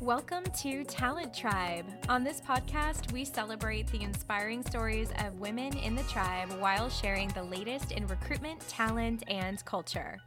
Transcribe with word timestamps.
Welcome 0.00 0.44
to 0.60 0.84
Talent 0.84 1.34
Tribe. 1.34 1.84
On 2.08 2.22
this 2.22 2.40
podcast, 2.40 3.10
we 3.10 3.24
celebrate 3.24 3.88
the 3.88 4.00
inspiring 4.00 4.62
stories 4.62 5.10
of 5.18 5.40
women 5.40 5.76
in 5.76 5.96
the 5.96 6.04
tribe 6.04 6.52
while 6.60 6.88
sharing 6.88 7.30
the 7.30 7.42
latest 7.42 7.90
in 7.90 8.06
recruitment, 8.06 8.60
talent, 8.68 9.24
and 9.26 9.62
culture. 9.64 10.18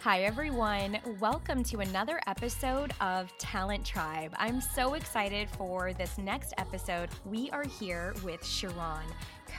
Hi, 0.00 0.24
everyone. 0.24 0.98
Welcome 1.20 1.62
to 1.64 1.78
another 1.78 2.20
episode 2.26 2.92
of 3.00 3.30
Talent 3.38 3.84
Tribe. 3.84 4.34
I'm 4.38 4.60
so 4.60 4.94
excited 4.94 5.48
for 5.50 5.92
this 5.92 6.18
next 6.18 6.52
episode. 6.58 7.10
We 7.24 7.48
are 7.50 7.64
here 7.64 8.12
with 8.24 8.44
Sharon, 8.44 9.06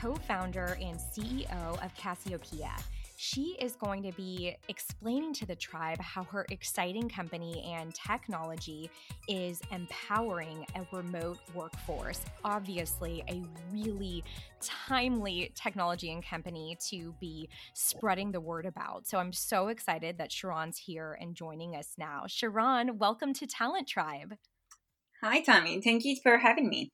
co 0.02 0.16
founder 0.16 0.78
and 0.82 0.98
CEO 0.98 1.82
of 1.82 1.96
Cassiopeia. 1.96 2.76
She 3.20 3.58
is 3.60 3.76
going 3.76 4.04
to 4.04 4.12
be 4.12 4.56
explaining 4.70 5.34
to 5.34 5.48
the 5.48 5.56
tribe 5.56 6.00
how 6.00 6.24
her 6.26 6.46
exciting 6.52 7.10
company 7.10 7.74
and 7.76 7.92
technology 7.96 8.92
is 9.28 9.60
empowering 9.72 10.68
a 10.76 10.86
remote 10.96 11.40
workforce. 11.56 12.22
Obviously, 12.44 13.24
a 13.28 13.44
really 13.74 14.24
timely 14.62 15.52
technology 15.56 16.12
and 16.12 16.24
company 16.24 16.78
to 16.90 17.16
be 17.20 17.50
spreading 17.74 18.32
the 18.32 18.40
word 18.40 18.68
about. 18.68 19.08
So 19.08 19.18
I'm 19.18 19.34
so 19.34 19.70
excited 19.70 20.20
that 20.20 20.32
Sharon's 20.32 20.78
here 20.78 21.18
and 21.20 21.34
joining 21.34 21.76
us 21.76 21.94
now. 21.98 22.26
Sharon, 22.28 23.00
welcome 23.00 23.34
to 23.34 23.48
Talent 23.48 23.88
Tribe. 23.88 24.36
Hi, 25.24 25.42
Tommy. 25.42 25.82
Thank 25.82 26.06
you 26.06 26.18
for 26.22 26.38
having 26.38 26.70
me. 26.70 26.92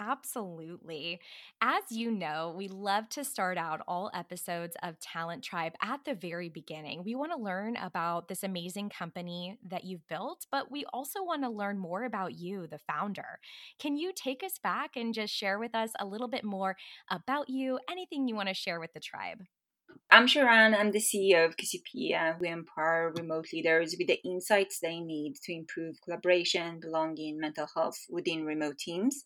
Absolutely. 0.00 1.20
As 1.60 1.82
you 1.90 2.12
know, 2.12 2.54
we 2.56 2.68
love 2.68 3.08
to 3.10 3.24
start 3.24 3.58
out 3.58 3.82
all 3.88 4.12
episodes 4.14 4.76
of 4.84 5.00
Talent 5.00 5.42
Tribe 5.42 5.72
at 5.82 6.04
the 6.04 6.14
very 6.14 6.48
beginning. 6.48 7.02
We 7.02 7.16
want 7.16 7.32
to 7.32 7.38
learn 7.38 7.74
about 7.76 8.28
this 8.28 8.44
amazing 8.44 8.90
company 8.90 9.58
that 9.68 9.82
you've 9.82 10.06
built, 10.06 10.46
but 10.52 10.70
we 10.70 10.84
also 10.92 11.24
want 11.24 11.42
to 11.42 11.48
learn 11.48 11.78
more 11.78 12.04
about 12.04 12.34
you, 12.34 12.68
the 12.68 12.78
founder. 12.78 13.40
Can 13.80 13.96
you 13.96 14.12
take 14.14 14.44
us 14.44 14.58
back 14.62 14.92
and 14.94 15.12
just 15.12 15.34
share 15.34 15.58
with 15.58 15.74
us 15.74 15.90
a 15.98 16.06
little 16.06 16.28
bit 16.28 16.44
more 16.44 16.76
about 17.10 17.48
you, 17.48 17.80
anything 17.90 18.28
you 18.28 18.36
want 18.36 18.48
to 18.48 18.54
share 18.54 18.78
with 18.78 18.92
the 18.92 19.00
tribe? 19.00 19.42
I'm 20.10 20.26
Sharon. 20.26 20.74
I'm 20.74 20.90
the 20.90 21.00
CEO 21.00 21.44
of 21.44 21.58
Cassiopeia. 21.58 22.38
We 22.40 22.48
empower 22.48 23.12
remote 23.14 23.48
leaders 23.52 23.94
with 23.98 24.08
the 24.08 24.18
insights 24.24 24.80
they 24.80 25.00
need 25.00 25.34
to 25.44 25.52
improve 25.52 26.00
collaboration, 26.02 26.80
belonging, 26.80 27.38
mental 27.38 27.66
health 27.74 27.98
within 28.08 28.46
remote 28.46 28.78
teams. 28.78 29.24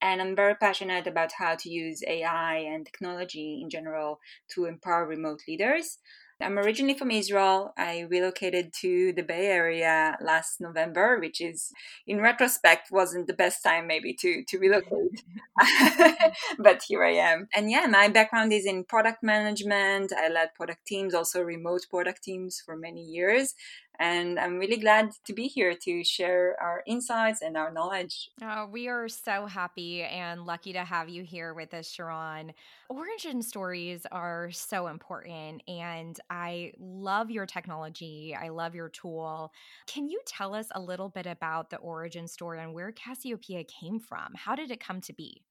And 0.00 0.20
I'm 0.20 0.36
very 0.36 0.54
passionate 0.54 1.06
about 1.06 1.32
how 1.32 1.54
to 1.56 1.68
use 1.68 2.02
AI 2.06 2.56
and 2.56 2.84
technology 2.84 3.60
in 3.62 3.70
general 3.70 4.20
to 4.54 4.66
empower 4.66 5.06
remote 5.06 5.42
leaders. 5.48 5.98
I'm 6.40 6.58
originally 6.58 6.94
from 6.94 7.10
Israel. 7.10 7.72
I 7.78 8.00
relocated 8.10 8.74
to 8.82 9.14
the 9.14 9.22
Bay 9.22 9.46
Area 9.46 10.18
last 10.20 10.60
November, 10.60 11.18
which 11.18 11.40
is, 11.40 11.72
in 12.06 12.20
retrospect, 12.20 12.90
wasn't 12.90 13.26
the 13.26 13.32
best 13.32 13.62
time 13.62 13.86
maybe 13.86 14.12
to 14.20 14.44
to 14.44 14.58
relocate, 14.58 15.24
but 16.58 16.82
here 16.86 17.02
I 17.02 17.12
am. 17.12 17.48
And 17.56 17.70
yeah, 17.70 17.86
my 17.86 18.08
background 18.08 18.52
is 18.52 18.66
in 18.66 18.84
product 18.84 19.22
management. 19.22 20.12
I 20.12 20.28
led 20.28 20.54
product 20.54 20.86
teams, 20.86 21.14
also 21.14 21.40
remote 21.40 21.86
product 21.88 22.22
teams 22.22 22.60
for 22.64 22.76
many 22.76 23.02
years, 23.02 23.54
and 23.98 24.38
I'm 24.38 24.58
really 24.58 24.76
glad 24.76 25.10
to 25.24 25.32
be 25.32 25.48
here 25.48 25.74
to 25.82 26.04
share 26.04 26.56
our 26.60 26.82
insights 26.86 27.42
and 27.42 27.56
our 27.56 27.72
knowledge. 27.72 28.30
Oh, 28.42 28.66
we 28.70 28.88
are 28.88 29.08
so 29.08 29.46
happy 29.46 30.02
and 30.02 30.44
lucky 30.44 30.72
to 30.72 30.84
have 30.84 31.08
you 31.08 31.22
here 31.22 31.54
with 31.54 31.74
us, 31.74 31.88
Sharon. 31.88 32.52
Origin 32.88 33.42
stories 33.42 34.06
are 34.12 34.50
so 34.50 34.86
important, 34.86 35.62
and 35.68 36.18
I 36.30 36.72
love 36.78 37.30
your 37.30 37.46
technology. 37.46 38.36
I 38.38 38.48
love 38.48 38.74
your 38.74 38.88
tool. 38.88 39.52
Can 39.86 40.08
you 40.08 40.20
tell 40.26 40.54
us 40.54 40.68
a 40.74 40.80
little 40.80 41.08
bit 41.08 41.26
about 41.26 41.70
the 41.70 41.78
origin 41.78 42.28
story 42.28 42.60
and 42.60 42.74
where 42.74 42.92
Cassiopeia 42.92 43.64
came 43.64 43.98
from? 43.98 44.32
How 44.34 44.54
did 44.54 44.70
it 44.70 44.80
come 44.80 45.00
to 45.02 45.12
be? 45.12 45.42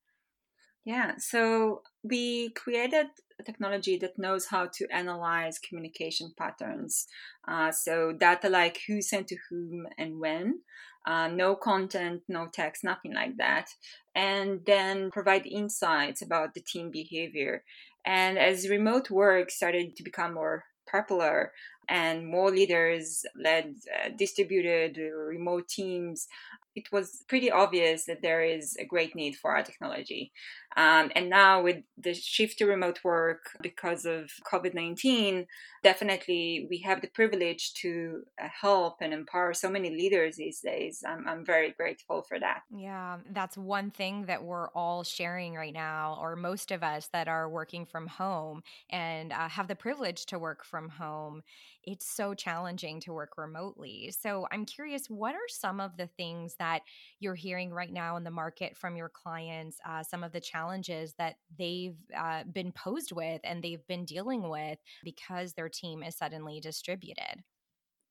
Yeah, 0.85 1.13
so 1.17 1.81
we 2.03 2.49
created 2.51 3.07
a 3.39 3.43
technology 3.43 3.97
that 3.97 4.19
knows 4.19 4.45
how 4.45 4.67
to 4.75 4.87
analyze 4.93 5.57
communication 5.59 6.31
patterns. 6.37 7.07
Uh, 7.47 7.71
so, 7.71 8.13
data 8.13 8.49
like 8.49 8.81
who 8.87 9.01
sent 9.01 9.27
to 9.29 9.37
whom 9.49 9.87
and 9.97 10.19
when, 10.19 10.61
uh, 11.07 11.27
no 11.27 11.55
content, 11.55 12.21
no 12.29 12.47
text, 12.53 12.83
nothing 12.83 13.13
like 13.13 13.35
that. 13.37 13.69
And 14.13 14.61
then 14.65 15.09
provide 15.11 15.47
insights 15.47 16.21
about 16.21 16.53
the 16.53 16.61
team 16.61 16.91
behavior. 16.91 17.63
And 18.05 18.37
as 18.37 18.69
remote 18.69 19.09
work 19.09 19.49
started 19.49 19.95
to 19.95 20.03
become 20.03 20.35
more 20.35 20.65
popular, 20.89 21.51
and 21.89 22.27
more 22.27 22.51
leaders 22.51 23.25
led 23.35 23.75
uh, 23.93 24.09
distributed 24.17 24.97
remote 24.97 25.67
teams 25.67 26.27
it 26.75 26.91
was 26.91 27.23
pretty 27.29 27.49
obvious 27.49 28.05
that 28.05 28.21
there 28.21 28.43
is 28.43 28.75
a 28.77 28.85
great 28.85 29.15
need 29.15 29.35
for 29.37 29.55
our 29.55 29.63
technology. 29.63 30.33
Um, 30.75 31.09
and 31.15 31.29
now, 31.29 31.61
with 31.63 31.77
the 31.97 32.13
shift 32.13 32.57
to 32.57 32.65
remote 32.65 32.99
work 33.01 33.51
because 33.61 34.05
of 34.05 34.29
COVID 34.51 34.73
19, 34.73 35.47
definitely 35.83 36.67
we 36.69 36.79
have 36.79 36.99
the 36.99 37.07
privilege 37.07 37.73
to 37.75 38.23
uh, 38.41 38.49
help 38.61 38.97
and 38.99 39.13
empower 39.13 39.53
so 39.53 39.69
many 39.69 39.89
leaders 39.89 40.35
these 40.35 40.59
days. 40.59 41.01
I'm, 41.07 41.25
I'm 41.27 41.45
very 41.45 41.71
grateful 41.71 42.23
for 42.23 42.39
that. 42.39 42.63
Yeah, 42.75 43.19
that's 43.31 43.57
one 43.57 43.89
thing 43.89 44.25
that 44.25 44.43
we're 44.43 44.69
all 44.71 45.05
sharing 45.05 45.53
right 45.53 45.73
now, 45.73 46.17
or 46.19 46.35
most 46.35 46.71
of 46.71 46.83
us 46.83 47.07
that 47.13 47.29
are 47.29 47.47
working 47.49 47.85
from 47.85 48.07
home 48.07 48.63
and 48.89 49.31
uh, 49.31 49.47
have 49.47 49.69
the 49.69 49.75
privilege 49.75 50.25
to 50.25 50.39
work 50.39 50.65
from 50.65 50.89
home. 50.89 51.43
It's 51.85 52.07
so 52.07 52.33
challenging 52.33 52.99
to 53.01 53.13
work 53.13 53.37
remotely. 53.37 54.11
So, 54.19 54.47
I'm 54.51 54.65
curious, 54.65 55.07
what 55.07 55.35
are 55.35 55.47
some 55.47 55.79
of 55.79 55.97
the 55.97 56.07
things 56.07 56.55
that 56.59 56.81
you're 57.19 57.35
hearing 57.35 57.71
right 57.71 57.91
now 57.91 58.17
in 58.17 58.23
the 58.23 58.31
market 58.31 58.77
from 58.77 58.95
your 58.95 59.09
clients, 59.09 59.77
uh, 59.87 60.03
some 60.03 60.23
of 60.23 60.31
the 60.31 60.41
challenges 60.41 61.13
that 61.17 61.35
they've 61.57 61.97
uh, 62.17 62.43
been 62.51 62.71
posed 62.71 63.11
with 63.11 63.41
and 63.43 63.63
they've 63.63 63.85
been 63.87 64.05
dealing 64.05 64.49
with 64.49 64.79
because 65.03 65.53
their 65.53 65.69
team 65.69 66.03
is 66.03 66.17
suddenly 66.17 66.59
distributed? 66.59 67.43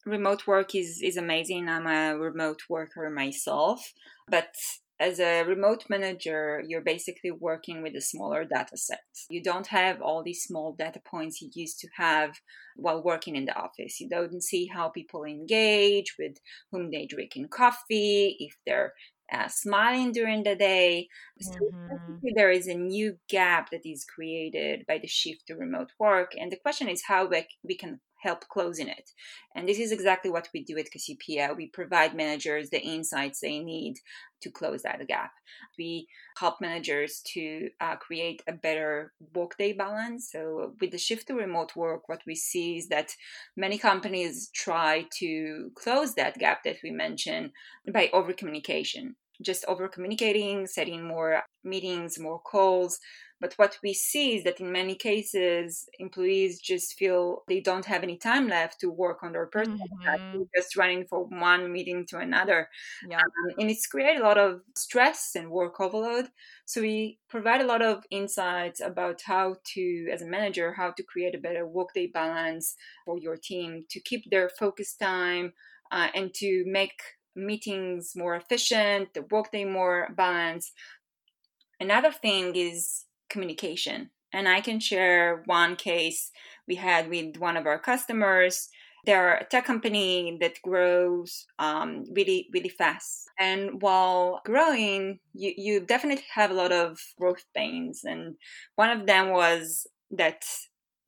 Remote 0.07 0.47
work 0.47 0.75
is, 0.75 1.01
is 1.03 1.17
amazing. 1.17 1.69
I'm 1.69 1.87
a 1.87 2.17
remote 2.19 2.63
worker 2.69 3.09
myself, 3.09 3.95
but 4.29 4.55
as 5.00 5.19
a 5.19 5.43
remote 5.43 5.84
manager, 5.88 6.62
you're 6.66 6.81
basically 6.81 7.32
working 7.32 7.82
with 7.82 7.97
a 7.97 8.00
smaller 8.00 8.44
data 8.44 8.77
set. 8.77 9.03
You 9.28 9.43
don't 9.43 9.66
have 9.66 10.00
all 10.00 10.22
these 10.22 10.43
small 10.43 10.72
data 10.72 11.00
points 11.05 11.43
you 11.43 11.50
used 11.53 11.81
to 11.81 11.88
have 11.97 12.41
while 12.77 13.03
working 13.03 13.34
in 13.34 13.47
the 13.47 13.56
office. 13.56 14.00
You 14.00 14.09
don't 14.09 14.43
see 14.43 14.66
how 14.66 14.88
people 14.88 15.25
engage, 15.25 16.15
with 16.19 16.37
whom 16.71 16.91
they 16.91 17.06
drink 17.06 17.37
in 17.37 17.49
coffee, 17.49 18.37
if 18.38 18.56
they're 18.65 18.93
uh, 19.33 19.49
smiling 19.49 20.12
during 20.12 20.44
the 20.44 20.54
day. 20.54 21.09
So 21.41 21.53
mm-hmm. 21.53 22.28
there 22.37 22.50
is 22.50 22.69
a 22.69 22.75
new 22.75 23.19
gap 23.28 23.71
that 23.71 23.84
is 23.84 24.04
created 24.04 24.84
by 24.87 24.99
the 24.99 25.09
shift 25.09 25.47
to 25.49 25.54
remote 25.54 25.91
work. 25.99 26.33
And 26.38 26.53
the 26.53 26.59
question 26.59 26.88
is 26.88 27.03
how 27.06 27.27
we, 27.27 27.47
we 27.65 27.77
can 27.77 28.00
help 28.25 28.49
closing 28.49 28.89
it. 28.89 29.11
And 29.55 29.69
this 29.69 29.79
is 29.79 29.93
exactly 29.93 30.31
what 30.31 30.49
we 30.53 30.65
do 30.65 30.77
at 30.79 30.91
Cassiopeia. 30.91 31.55
We 31.57 31.69
provide 31.69 32.17
managers 32.17 32.71
the 32.71 32.81
insights 32.81 33.41
they 33.41 33.59
need 33.61 33.95
to 34.41 34.51
close 34.51 34.83
that 34.83 35.07
gap. 35.07 35.33
We 35.79 36.09
help 36.39 36.61
managers 36.61 37.23
to 37.34 37.69
uh, 37.81 37.97
create 37.97 38.43
a 38.49 38.53
better 38.53 39.13
workday 39.34 39.73
balance. 39.73 40.31
So, 40.33 40.75
with 40.81 40.91
the 40.91 40.99
shift 40.99 41.29
to 41.29 41.34
remote 41.34 41.77
work, 41.77 42.09
what 42.09 42.23
we 42.27 42.34
see 42.34 42.79
is 42.79 42.89
that 42.89 43.15
many 43.57 43.79
companies 43.79 44.51
try 44.55 45.07
to 45.19 45.71
close 45.77 46.15
that 46.15 46.39
gap 46.39 46.65
that 46.65 46.79
we 46.83 46.91
mentioned 46.91 47.51
by 47.93 48.11
over 48.13 48.33
communication 48.33 49.17
just 49.43 49.65
over 49.67 49.89
communicating, 49.89 50.67
setting 50.67 51.06
more 51.06 51.43
meetings, 51.62 52.19
more 52.19 52.41
calls. 52.41 52.99
But 53.41 53.55
what 53.55 53.78
we 53.83 53.93
see 53.93 54.36
is 54.36 54.45
that 54.45 54.60
in 54.60 54.72
many 54.72 54.95
cases, 54.95 55.86
employees 55.98 56.60
just 56.60 56.95
feel 56.95 57.42
they 57.47 57.60
don't 57.60 57.84
have 57.84 58.03
any 58.03 58.16
time 58.16 58.48
left 58.48 58.81
to 58.81 58.89
work 58.89 59.22
on 59.22 59.33
their 59.33 59.47
personal 59.47 59.86
mm-hmm. 60.07 60.42
just 60.57 60.77
running 60.77 61.04
from 61.07 61.41
one 61.41 61.71
meeting 61.71 62.07
to 62.07 62.19
another. 62.19 62.69
Yeah. 63.07 63.19
Um, 63.19 63.54
and 63.59 63.71
it's 63.71 63.86
created 63.86 64.22
a 64.22 64.25
lot 64.25 64.39
of 64.39 64.60
stress 64.77 65.33
and 65.34 65.51
work 65.51 65.78
overload. 65.81 66.28
So 66.65 66.81
we 66.81 67.19
provide 67.28 67.60
a 67.60 67.66
lot 67.66 67.83
of 67.83 68.04
insights 68.10 68.81
about 68.81 69.21
how 69.27 69.57
to, 69.75 70.09
as 70.10 70.22
a 70.22 70.27
manager, 70.27 70.72
how 70.72 70.92
to 70.92 71.03
create 71.03 71.34
a 71.34 71.39
better 71.39 71.66
workday 71.66 72.07
balance 72.07 72.77
for 73.04 73.19
your 73.19 73.36
team 73.36 73.84
to 73.91 74.01
keep 74.01 74.31
their 74.31 74.48
focus 74.59 74.95
time 74.95 75.53
uh, 75.91 76.09
and 76.15 76.33
to 76.34 76.65
make 76.66 76.98
meetings 77.36 78.13
more 78.16 78.36
efficient, 78.36 79.15
the 79.15 79.22
workday 79.22 79.65
more 79.65 80.09
balanced. 80.16 80.72
Another 81.81 82.13
thing 82.13 82.54
is 82.54 83.04
communication. 83.28 84.10
And 84.33 84.48
I 84.48 84.60
can 84.60 84.81
share 84.81 85.42
one 85.47 85.77
case 85.77 86.33
we 86.66 86.75
had 86.75 87.09
with 87.09 87.36
one 87.36 87.57
of 87.57 87.66
our 87.66 87.78
customers. 87.78 88.69
They're 89.07 89.34
a 89.34 89.45
tech 89.45 89.65
company 89.65 90.39
that 90.41 90.60
grows 90.63 91.47
um, 91.59 92.04
really, 92.13 92.48
really 92.53 92.71
fast. 92.71 93.28
And 93.39 93.81
while 93.81 94.41
growing, 94.45 95.21
you, 95.34 95.53
you 95.57 95.81
definitely 95.81 96.25
have 96.34 96.51
a 96.51 96.54
lot 96.54 96.72
of 96.72 96.98
growth 97.19 97.45
pains. 97.54 98.03
And 98.04 98.34
one 98.75 98.91
of 98.91 99.07
them 99.07 99.31
was 99.31 99.86
that 100.10 100.45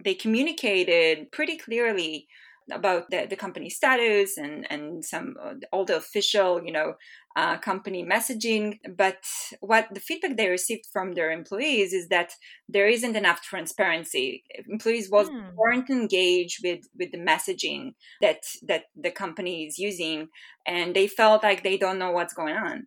they 0.05 0.15
communicated 0.15 1.33
pretty 1.33 1.57
clearly 1.57 2.29
about 2.71 3.11
the, 3.11 3.27
the 3.29 3.37
company 3.37 3.71
status 3.71 4.37
and 4.37 4.67
and 4.71 5.05
some 5.05 5.35
uh, 5.43 5.55
all 5.73 5.85
the 5.85 5.97
official 5.97 6.63
you 6.65 6.73
know 6.73 6.95
uh, 7.37 7.57
company 7.59 8.05
messaging 8.05 8.79
but 8.97 9.19
what 9.61 9.87
the 9.93 10.01
feedback 10.01 10.37
they 10.37 10.49
received 10.49 10.85
from 10.93 11.13
their 11.13 11.31
employees 11.31 11.93
is 11.93 12.09
that 12.09 12.33
there 12.69 12.89
isn't 12.89 13.17
enough 13.17 13.43
transparency 13.43 14.43
employees 14.69 15.11
was 15.11 15.29
hmm. 15.29 15.41
weren't 15.55 15.91
engaged 15.91 16.61
with 16.65 16.81
with 16.99 17.13
the 17.13 17.19
messaging 17.19 17.93
that 18.21 18.43
that 18.67 18.85
the 18.97 19.11
company 19.11 19.65
is 19.67 19.79
using 19.79 20.29
and 20.67 20.97
they 20.97 21.07
felt 21.07 21.43
like 21.43 21.63
they 21.63 21.77
don't 21.77 21.99
know 21.99 22.11
what's 22.11 22.35
going 22.35 22.57
on 22.57 22.87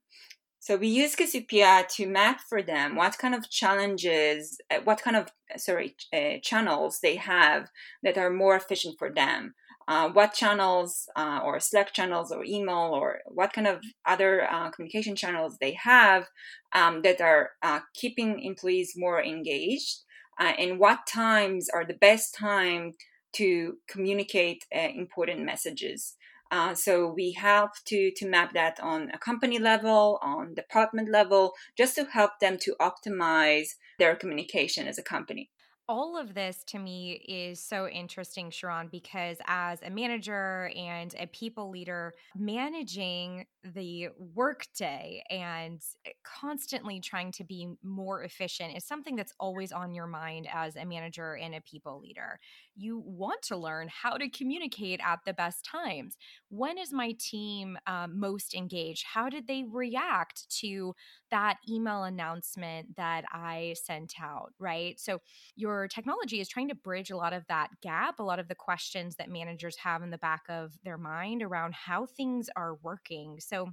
so 0.61 0.75
we 0.75 0.87
use 0.87 1.15
Cassiopeia 1.15 1.85
to 1.95 2.05
map 2.05 2.41
for 2.47 2.61
them 2.61 2.95
what 2.95 3.17
kind 3.17 3.33
of 3.33 3.49
challenges, 3.49 4.59
uh, 4.69 4.79
what 4.83 5.01
kind 5.01 5.15
of 5.15 5.29
sorry 5.57 5.95
uh, 6.13 6.39
channels 6.43 6.99
they 7.01 7.15
have 7.15 7.69
that 8.03 8.17
are 8.17 8.29
more 8.29 8.55
efficient 8.55 8.99
for 8.99 9.09
them. 9.09 9.55
Uh, 9.89 10.07
what 10.17 10.35
channels 10.35 11.09
uh, 11.15 11.39
or 11.43 11.59
Slack 11.59 11.93
channels 11.93 12.31
or 12.31 12.45
email 12.45 12.91
or 12.93 13.21
what 13.25 13.53
kind 13.53 13.65
of 13.65 13.79
other 14.05 14.47
uh, 14.53 14.69
communication 14.69 15.15
channels 15.15 15.57
they 15.57 15.73
have 15.73 16.27
um, 16.73 17.01
that 17.01 17.19
are 17.19 17.49
uh, 17.63 17.79
keeping 17.95 18.39
employees 18.39 18.93
more 18.95 19.19
engaged, 19.33 20.03
and 20.37 20.77
what 20.77 20.99
times 21.07 21.69
are 21.73 21.85
the 21.85 22.01
best 22.07 22.35
time 22.35 22.93
to 23.33 23.77
communicate 23.87 24.63
important 24.71 25.41
messages. 25.43 26.15
Uh, 26.51 26.73
so 26.73 26.91
we 27.19 27.31
help 27.31 27.71
to 27.85 28.11
to 28.15 28.27
map 28.27 28.53
that 28.53 28.79
on 28.79 29.09
a 29.11 29.17
company 29.17 29.59
level, 29.59 30.19
on 30.21 30.53
department 30.53 31.09
level, 31.09 31.53
just 31.75 31.95
to 31.95 32.05
help 32.05 32.33
them 32.39 32.57
to 32.59 32.75
optimize 32.79 33.69
their 33.97 34.15
communication 34.15 34.87
as 34.87 34.99
a 34.99 35.09
company 35.15 35.49
all 35.89 36.15
of 36.15 36.35
this 36.35 36.63
to 36.67 36.77
me 36.77 37.13
is 37.27 37.59
so 37.59 37.87
interesting, 37.87 38.51
Sharon, 38.51 38.89
because 38.91 39.37
as 39.47 39.81
a 39.81 39.89
manager 39.89 40.71
and 40.77 41.15
a 41.17 41.25
people 41.25 41.71
leader, 41.71 42.13
managing 42.37 43.47
the 43.63 44.09
workday 44.35 45.23
and 45.31 45.81
constantly 46.23 46.99
trying 46.99 47.31
to 47.31 47.43
be 47.43 47.69
more 47.83 48.21
efficient 48.23 48.77
is 48.77 48.85
something 48.85 49.15
that's 49.15 49.33
always 49.39 49.71
on 49.71 49.91
your 49.91 50.05
mind 50.05 50.47
as 50.53 50.75
a 50.75 50.85
manager 50.85 51.33
and 51.33 51.55
a 51.55 51.61
people 51.61 51.99
leader. 51.99 52.39
You 52.75 53.01
want 53.03 53.41
to 53.43 53.57
learn 53.57 53.89
how 53.91 54.15
to 54.15 54.29
communicate 54.29 55.01
at 55.03 55.21
the 55.25 55.33
best 55.33 55.65
times. 55.65 56.15
When 56.49 56.77
is 56.77 56.93
my 56.93 57.15
team 57.19 57.79
um, 57.87 58.19
most 58.19 58.53
engaged? 58.53 59.05
How 59.11 59.27
did 59.27 59.47
they 59.47 59.65
react 59.67 60.47
to 60.59 60.93
that 61.31 61.57
email 61.69 62.03
announcement 62.03 62.95
that 62.95 63.25
I 63.31 63.75
sent 63.83 64.15
out, 64.21 64.53
right? 64.59 64.99
So 64.99 65.21
your 65.55 65.87
technology 65.87 66.39
is 66.39 66.49
trying 66.49 66.69
to 66.69 66.75
bridge 66.75 67.11
a 67.11 67.17
lot 67.17 67.33
of 67.33 67.45
that 67.47 67.69
gap, 67.81 68.19
a 68.19 68.23
lot 68.23 68.39
of 68.39 68.47
the 68.47 68.55
questions 68.55 69.15
that 69.17 69.29
managers 69.29 69.77
have 69.77 70.01
in 70.03 70.09
the 70.09 70.17
back 70.17 70.43
of 70.49 70.73
their 70.83 70.97
mind 70.97 71.43
around 71.43 71.73
how 71.75 72.05
things 72.05 72.49
are 72.55 72.75
working. 72.75 73.39
So 73.39 73.69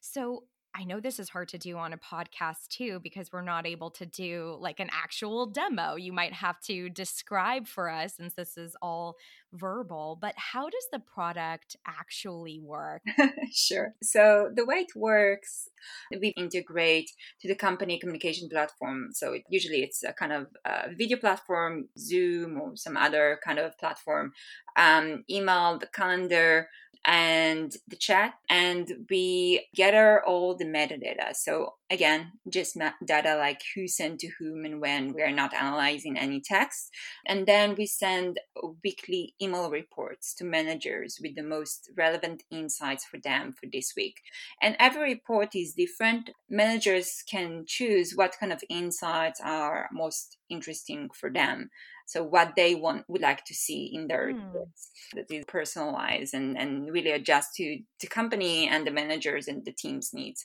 so 0.00 0.44
I 0.74 0.84
know 0.84 1.00
this 1.00 1.18
is 1.18 1.28
hard 1.28 1.48
to 1.48 1.58
do 1.58 1.76
on 1.76 1.92
a 1.92 1.98
podcast 1.98 2.68
too 2.68 2.98
because 3.02 3.30
we're 3.30 3.42
not 3.42 3.66
able 3.66 3.90
to 3.90 4.06
do 4.06 4.56
like 4.58 4.80
an 4.80 4.88
actual 4.90 5.46
demo. 5.46 5.96
You 5.96 6.12
might 6.12 6.32
have 6.32 6.60
to 6.62 6.88
describe 6.88 7.66
for 7.66 7.90
us 7.90 8.16
since 8.16 8.34
this 8.34 8.56
is 8.56 8.74
all 8.80 9.16
verbal, 9.52 10.18
but 10.20 10.34
how 10.36 10.70
does 10.70 10.88
the 10.90 10.98
product 10.98 11.76
actually 11.86 12.58
work? 12.60 13.02
sure. 13.52 13.94
So, 14.02 14.50
the 14.54 14.64
way 14.64 14.76
it 14.76 14.96
works, 14.96 15.68
we 16.10 16.28
integrate 16.28 17.10
to 17.42 17.48
the 17.48 17.54
company 17.54 17.98
communication 17.98 18.48
platform. 18.48 19.08
So, 19.12 19.34
it, 19.34 19.42
usually 19.50 19.82
it's 19.82 20.02
a 20.02 20.12
kind 20.12 20.32
of 20.32 20.46
a 20.64 20.94
video 20.94 21.18
platform, 21.18 21.88
Zoom 21.98 22.58
or 22.58 22.76
some 22.76 22.96
other 22.96 23.38
kind 23.44 23.58
of 23.58 23.76
platform, 23.78 24.32
um, 24.76 25.24
email, 25.28 25.78
the 25.78 25.86
calendar, 25.86 26.68
and 27.04 27.74
the 27.88 27.96
chat 27.96 28.34
and 28.48 29.06
we 29.10 29.66
gather 29.74 30.24
all 30.24 30.54
the 30.54 30.64
metadata. 30.64 31.34
So 31.34 31.74
again 31.92 32.32
just 32.48 32.76
data 33.04 33.36
like 33.36 33.60
who 33.74 33.86
sent 33.86 34.18
to 34.20 34.30
whom 34.38 34.64
and 34.64 34.80
when. 34.80 35.12
We 35.12 35.22
are 35.22 35.30
not 35.30 35.54
analyzing 35.54 36.18
any 36.18 36.40
text. 36.40 36.90
And 37.26 37.46
then 37.46 37.74
we 37.76 37.86
send 37.86 38.40
weekly 38.82 39.34
email 39.40 39.70
reports 39.70 40.34
to 40.36 40.44
managers 40.44 41.18
with 41.22 41.36
the 41.36 41.42
most 41.42 41.90
relevant 41.96 42.42
insights 42.50 43.04
for 43.04 43.18
them 43.18 43.52
for 43.52 43.66
this 43.70 43.92
week. 43.96 44.16
And 44.60 44.74
every 44.80 45.12
report 45.12 45.54
is 45.54 45.74
different. 45.74 46.30
Managers 46.48 47.22
can 47.30 47.64
choose 47.66 48.12
what 48.14 48.36
kind 48.40 48.52
of 48.52 48.64
insights 48.70 49.40
are 49.44 49.88
most 49.92 50.38
interesting 50.48 51.10
for 51.14 51.30
them. 51.30 51.70
So 52.06 52.22
what 52.22 52.56
they 52.56 52.74
want 52.74 53.08
would 53.08 53.22
like 53.22 53.44
to 53.46 53.54
see 53.54 53.90
in 53.94 54.08
their 54.08 54.28
mm. 54.28 54.44
reports 54.44 54.90
that 55.14 55.30
is 55.30 55.44
personalized 55.46 56.34
and, 56.34 56.58
and 56.58 56.92
really 56.92 57.12
adjust 57.12 57.54
to 57.56 57.78
the 58.00 58.06
company 58.06 58.68
and 58.68 58.86
the 58.86 58.90
managers 58.90 59.48
and 59.48 59.64
the 59.64 59.72
team's 59.72 60.10
needs 60.12 60.44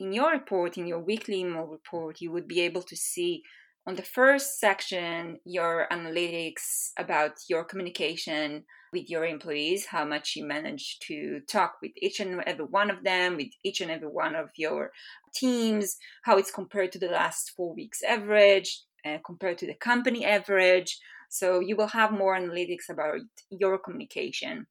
in 0.00 0.12
your 0.12 0.32
report 0.32 0.76
in 0.76 0.86
your 0.86 0.98
weekly 0.98 1.40
email 1.40 1.66
report 1.66 2.20
you 2.20 2.32
would 2.32 2.48
be 2.48 2.60
able 2.60 2.82
to 2.82 2.96
see 2.96 3.42
on 3.86 3.94
the 3.94 4.02
first 4.02 4.58
section 4.58 5.38
your 5.44 5.86
analytics 5.92 6.90
about 6.98 7.32
your 7.48 7.64
communication 7.64 8.64
with 8.92 9.08
your 9.08 9.24
employees 9.24 9.86
how 9.86 10.04
much 10.04 10.34
you 10.34 10.44
manage 10.44 10.98
to 10.98 11.40
talk 11.48 11.76
with 11.80 11.92
each 11.96 12.18
and 12.18 12.42
every 12.46 12.64
one 12.64 12.90
of 12.90 13.04
them 13.04 13.36
with 13.36 13.52
each 13.64 13.80
and 13.80 13.90
every 13.90 14.08
one 14.08 14.34
of 14.34 14.48
your 14.56 14.90
teams 15.32 15.96
how 16.24 16.36
it's 16.36 16.50
compared 16.50 16.90
to 16.90 16.98
the 16.98 17.08
last 17.08 17.52
four 17.56 17.72
weeks 17.72 18.02
average 18.02 18.82
uh, 19.04 19.18
compared 19.24 19.58
to 19.58 19.66
the 19.66 19.74
company 19.74 20.24
average. 20.24 20.98
So 21.28 21.60
you 21.60 21.76
will 21.76 21.88
have 21.88 22.12
more 22.12 22.36
analytics 22.38 22.88
about 22.90 23.20
your 23.50 23.78
communication. 23.78 24.66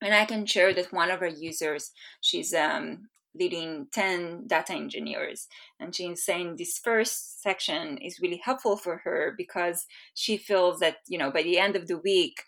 And 0.00 0.14
I 0.14 0.24
can 0.24 0.46
share 0.46 0.72
that 0.74 0.92
one 0.92 1.10
of 1.10 1.22
our 1.22 1.28
users, 1.28 1.90
she's 2.20 2.54
um, 2.54 3.08
leading 3.38 3.86
10 3.92 4.46
data 4.46 4.72
engineers. 4.72 5.48
And 5.78 5.94
she's 5.94 6.24
saying 6.24 6.56
this 6.56 6.78
first 6.78 7.42
section 7.42 7.98
is 7.98 8.20
really 8.20 8.40
helpful 8.44 8.76
for 8.76 8.98
her 8.98 9.34
because 9.36 9.86
she 10.14 10.36
feels 10.36 10.80
that, 10.80 10.96
you 11.06 11.18
know, 11.18 11.30
by 11.30 11.42
the 11.42 11.58
end 11.58 11.76
of 11.76 11.86
the 11.86 11.98
week, 11.98 12.42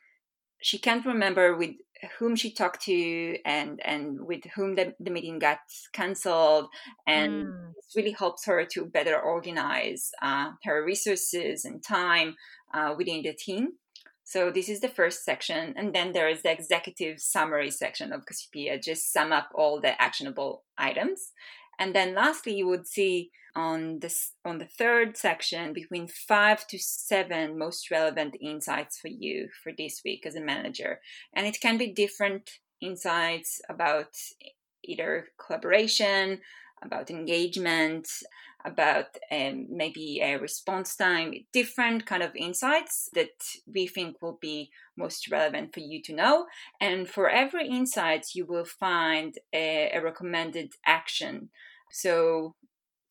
she 0.62 0.78
can't 0.78 1.06
remember 1.06 1.56
with 1.56 1.70
whom 2.18 2.36
she 2.36 2.50
talked 2.50 2.82
to 2.82 3.36
and 3.44 3.80
and 3.84 4.20
with 4.26 4.44
whom 4.54 4.74
the, 4.74 4.94
the 5.00 5.10
meeting 5.10 5.38
got 5.38 5.58
cancelled 5.92 6.66
and 7.06 7.46
mm. 7.46 7.72
this 7.74 7.94
really 7.96 8.12
helps 8.12 8.46
her 8.46 8.64
to 8.64 8.86
better 8.86 9.18
organize 9.18 10.10
uh, 10.22 10.50
her 10.64 10.84
resources 10.84 11.64
and 11.64 11.82
time 11.82 12.36
uh, 12.72 12.94
within 12.96 13.22
the 13.22 13.34
team 13.34 13.72
so 14.30 14.50
this 14.50 14.68
is 14.68 14.80
the 14.80 14.88
first 14.88 15.24
section 15.24 15.74
and 15.76 15.94
then 15.94 16.12
there 16.12 16.28
is 16.28 16.42
the 16.42 16.52
executive 16.52 17.20
summary 17.20 17.70
section 17.70 18.12
of 18.12 18.26
cassiopeia 18.26 18.78
just 18.78 19.12
sum 19.12 19.32
up 19.32 19.48
all 19.54 19.80
the 19.80 20.00
actionable 20.00 20.64
items 20.78 21.32
and 21.80 21.94
then 21.94 22.14
lastly, 22.14 22.54
you 22.54 22.68
would 22.68 22.86
see 22.86 23.30
on 23.56 23.98
this 24.00 24.34
on 24.44 24.58
the 24.58 24.66
third 24.66 25.16
section 25.16 25.72
between 25.72 26.06
five 26.06 26.66
to 26.68 26.78
seven 26.78 27.58
most 27.58 27.90
relevant 27.90 28.36
insights 28.40 28.98
for 29.00 29.08
you 29.08 29.48
for 29.64 29.72
this 29.76 30.02
week 30.04 30.26
as 30.26 30.36
a 30.36 30.40
manager. 30.40 31.00
And 31.32 31.46
it 31.46 31.58
can 31.60 31.78
be 31.78 31.90
different 31.90 32.50
insights 32.82 33.62
about 33.68 34.14
either 34.84 35.28
collaboration, 35.44 36.40
about 36.82 37.10
engagement, 37.10 38.08
about 38.64 39.06
um, 39.30 39.66
maybe 39.70 40.20
a 40.22 40.38
response 40.38 40.96
time, 40.96 41.34
different 41.52 42.06
kind 42.06 42.22
of 42.22 42.34
insights 42.36 43.08
that 43.14 43.30
we 43.66 43.86
think 43.86 44.20
will 44.20 44.38
be 44.40 44.70
most 44.96 45.30
relevant 45.30 45.72
for 45.72 45.80
you 45.80 46.02
to 46.02 46.14
know. 46.14 46.46
And 46.80 47.08
for 47.08 47.28
every 47.28 47.68
insight, 47.68 48.34
you 48.34 48.46
will 48.46 48.64
find 48.64 49.36
a, 49.52 49.90
a 49.94 50.02
recommended 50.02 50.72
action 50.86 51.50
so, 51.90 52.54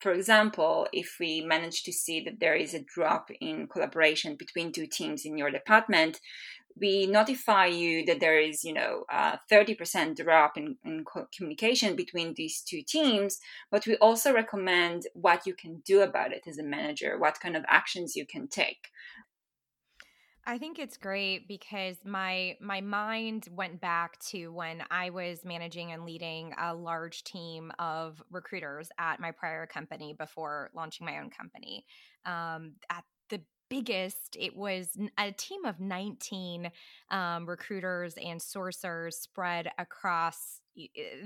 for 0.00 0.12
example, 0.12 0.88
if 0.92 1.16
we 1.20 1.42
manage 1.42 1.82
to 1.84 1.92
see 1.92 2.24
that 2.24 2.40
there 2.40 2.54
is 2.54 2.74
a 2.74 2.82
drop 2.82 3.30
in 3.40 3.68
collaboration 3.68 4.34
between 4.36 4.72
two 4.72 4.86
teams 4.86 5.24
in 5.24 5.36
your 5.36 5.50
department, 5.50 6.20
we 6.80 7.06
notify 7.06 7.66
you 7.66 8.04
that 8.06 8.20
there 8.20 8.40
is, 8.40 8.64
you 8.64 8.72
know, 8.72 9.04
a 9.10 9.38
30% 9.50 10.16
drop 10.16 10.56
in, 10.56 10.76
in 10.84 11.04
communication 11.36 11.94
between 11.94 12.34
these 12.34 12.62
two 12.62 12.82
teams, 12.82 13.38
but 13.70 13.86
we 13.86 13.96
also 13.96 14.32
recommend 14.32 15.04
what 15.14 15.46
you 15.46 15.54
can 15.54 15.82
do 15.84 16.00
about 16.00 16.32
it 16.32 16.42
as 16.48 16.58
a 16.58 16.62
manager, 16.62 17.18
what 17.18 17.40
kind 17.40 17.56
of 17.56 17.64
actions 17.68 18.16
you 18.16 18.26
can 18.26 18.48
take. 18.48 18.88
I 20.46 20.58
think 20.58 20.78
it's 20.78 20.96
great 20.96 21.46
because 21.46 21.96
my 22.04 22.56
my 22.60 22.80
mind 22.80 23.46
went 23.52 23.80
back 23.80 24.18
to 24.30 24.48
when 24.48 24.82
I 24.90 25.10
was 25.10 25.44
managing 25.44 25.92
and 25.92 26.04
leading 26.04 26.54
a 26.58 26.74
large 26.74 27.22
team 27.24 27.70
of 27.78 28.22
recruiters 28.30 28.88
at 28.98 29.20
my 29.20 29.32
prior 29.32 29.66
company 29.66 30.14
before 30.18 30.70
launching 30.74 31.06
my 31.06 31.18
own 31.18 31.30
company. 31.30 31.84
Um, 32.24 32.72
at 32.90 33.04
biggest, 33.70 34.36
it 34.38 34.54
was 34.54 34.98
a 35.16 35.32
team 35.32 35.64
of 35.64 35.80
19 35.80 36.70
um, 37.10 37.48
recruiters 37.48 38.14
and 38.22 38.40
sourcers 38.40 39.14
spread 39.14 39.70
across 39.78 40.60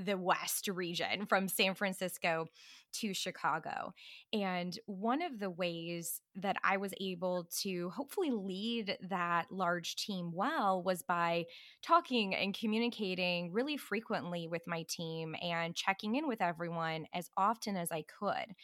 the 0.04 0.16
West 0.16 0.68
region 0.68 1.26
from 1.26 1.48
San 1.48 1.74
Francisco 1.74 2.46
to 2.92 3.12
Chicago. 3.12 3.92
And 4.32 4.78
one 4.86 5.20
of 5.20 5.40
the 5.40 5.50
ways 5.50 6.20
that 6.36 6.56
I 6.62 6.76
was 6.76 6.92
able 7.00 7.48
to 7.62 7.90
hopefully 7.90 8.30
lead 8.30 8.96
that 9.08 9.46
large 9.50 9.96
team 9.96 10.30
well 10.32 10.82
was 10.82 11.02
by 11.02 11.44
talking 11.82 12.34
and 12.34 12.56
communicating 12.56 13.52
really 13.52 13.76
frequently 13.76 14.46
with 14.46 14.62
my 14.66 14.84
team 14.88 15.34
and 15.42 15.74
checking 15.74 16.14
in 16.14 16.28
with 16.28 16.40
everyone 16.40 17.06
as 17.12 17.28
often 17.36 17.76
as 17.76 17.90
I 17.90 18.04
could. 18.18 18.54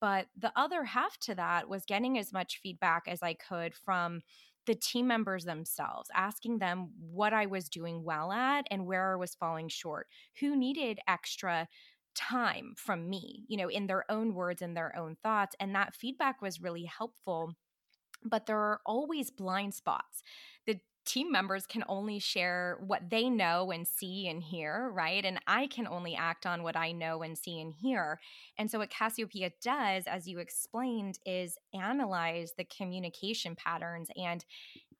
But 0.00 0.26
the 0.36 0.52
other 0.56 0.84
half 0.84 1.18
to 1.20 1.34
that 1.34 1.68
was 1.68 1.84
getting 1.84 2.18
as 2.18 2.32
much 2.32 2.60
feedback 2.62 3.04
as 3.08 3.22
I 3.22 3.34
could 3.34 3.74
from 3.74 4.22
the 4.66 4.74
team 4.74 5.06
members 5.06 5.44
themselves, 5.44 6.10
asking 6.14 6.58
them 6.58 6.90
what 7.00 7.32
I 7.32 7.46
was 7.46 7.68
doing 7.68 8.04
well 8.04 8.30
at 8.32 8.66
and 8.70 8.86
where 8.86 9.12
I 9.12 9.16
was 9.16 9.34
falling 9.34 9.68
short, 9.68 10.08
who 10.40 10.54
needed 10.54 11.00
extra 11.08 11.68
time 12.14 12.74
from 12.76 13.08
me, 13.08 13.44
you 13.48 13.56
know, 13.56 13.68
in 13.68 13.86
their 13.86 14.10
own 14.10 14.34
words 14.34 14.60
and 14.62 14.76
their 14.76 14.94
own 14.96 15.16
thoughts. 15.22 15.56
And 15.58 15.74
that 15.74 15.94
feedback 15.94 16.42
was 16.42 16.60
really 16.60 16.84
helpful. 16.84 17.54
But 18.24 18.46
there 18.46 18.58
are 18.58 18.80
always 18.84 19.30
blind 19.30 19.74
spots. 19.74 20.22
The 20.66 20.80
team 21.08 21.32
members 21.32 21.66
can 21.66 21.82
only 21.88 22.18
share 22.18 22.76
what 22.86 23.08
they 23.08 23.30
know 23.30 23.70
and 23.70 23.88
see 23.88 24.28
and 24.28 24.42
hear, 24.42 24.90
right? 24.92 25.24
And 25.24 25.40
I 25.46 25.66
can 25.66 25.86
only 25.86 26.14
act 26.14 26.44
on 26.44 26.62
what 26.62 26.76
I 26.76 26.92
know 26.92 27.22
and 27.22 27.36
see 27.36 27.60
and 27.60 27.72
hear. 27.72 28.20
And 28.58 28.70
so, 28.70 28.78
what 28.78 28.90
Cassiopeia 28.90 29.50
does, 29.62 30.04
as 30.06 30.28
you 30.28 30.38
explained, 30.38 31.18
is 31.24 31.56
analyze 31.72 32.52
the 32.56 32.64
communication 32.64 33.56
patterns 33.56 34.10
and 34.16 34.44